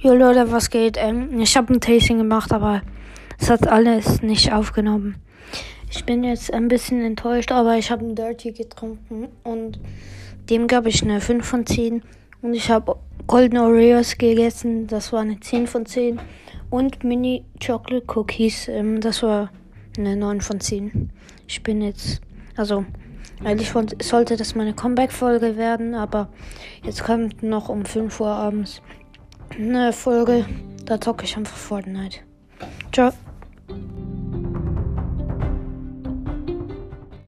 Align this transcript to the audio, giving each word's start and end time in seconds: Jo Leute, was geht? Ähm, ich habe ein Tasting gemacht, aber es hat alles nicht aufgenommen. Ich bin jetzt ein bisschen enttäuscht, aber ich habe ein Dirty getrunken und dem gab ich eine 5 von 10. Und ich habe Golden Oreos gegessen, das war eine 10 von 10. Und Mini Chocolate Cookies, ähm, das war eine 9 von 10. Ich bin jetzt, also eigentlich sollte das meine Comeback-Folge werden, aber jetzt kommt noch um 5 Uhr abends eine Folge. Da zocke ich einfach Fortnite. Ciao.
Jo 0.00 0.14
Leute, 0.14 0.52
was 0.52 0.70
geht? 0.70 0.96
Ähm, 0.96 1.40
ich 1.40 1.56
habe 1.56 1.74
ein 1.74 1.80
Tasting 1.80 2.18
gemacht, 2.18 2.52
aber 2.52 2.82
es 3.36 3.50
hat 3.50 3.66
alles 3.66 4.22
nicht 4.22 4.52
aufgenommen. 4.52 5.16
Ich 5.90 6.04
bin 6.04 6.22
jetzt 6.22 6.54
ein 6.54 6.68
bisschen 6.68 7.04
enttäuscht, 7.04 7.50
aber 7.50 7.76
ich 7.78 7.90
habe 7.90 8.04
ein 8.04 8.14
Dirty 8.14 8.52
getrunken 8.52 9.26
und 9.42 9.80
dem 10.50 10.68
gab 10.68 10.86
ich 10.86 11.02
eine 11.02 11.20
5 11.20 11.44
von 11.44 11.66
10. 11.66 12.04
Und 12.42 12.54
ich 12.54 12.70
habe 12.70 12.94
Golden 13.26 13.58
Oreos 13.58 14.16
gegessen, 14.16 14.86
das 14.86 15.12
war 15.12 15.22
eine 15.22 15.40
10 15.40 15.66
von 15.66 15.84
10. 15.84 16.20
Und 16.70 17.02
Mini 17.02 17.44
Chocolate 17.60 18.06
Cookies, 18.14 18.68
ähm, 18.68 19.00
das 19.00 19.24
war 19.24 19.50
eine 19.98 20.14
9 20.14 20.42
von 20.42 20.60
10. 20.60 21.10
Ich 21.48 21.64
bin 21.64 21.82
jetzt, 21.82 22.20
also 22.54 22.84
eigentlich 23.42 23.72
sollte 24.00 24.36
das 24.36 24.54
meine 24.54 24.74
Comeback-Folge 24.74 25.56
werden, 25.56 25.96
aber 25.96 26.28
jetzt 26.84 27.02
kommt 27.02 27.42
noch 27.42 27.68
um 27.68 27.84
5 27.84 28.20
Uhr 28.20 28.28
abends 28.28 28.80
eine 29.56 29.92
Folge. 29.92 30.46
Da 30.84 31.00
zocke 31.00 31.24
ich 31.24 31.36
einfach 31.36 31.56
Fortnite. 31.56 32.20
Ciao. 32.92 33.12